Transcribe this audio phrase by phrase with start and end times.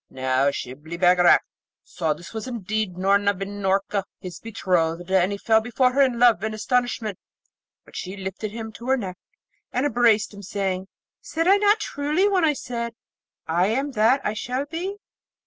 [0.09, 1.41] Now, Shibli Bagarag
[1.83, 6.17] saw this was indeed Noorna bin Noorka, his betrothed, and he fell before her in
[6.17, 7.19] love and astonishment;
[7.85, 9.19] but she lifted him to her neck,
[9.71, 10.87] and embraced him, saying,
[11.21, 12.95] 'Said I not truly when I said
[13.45, 14.95] "I am that I shall be"?